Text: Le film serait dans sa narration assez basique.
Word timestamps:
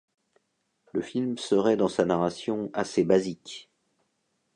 Le 0.93 1.01
film 1.03 1.37
serait 1.37 1.77
dans 1.77 1.87
sa 1.87 2.05
narration 2.05 2.71
assez 2.73 3.03
basique. 3.03 3.69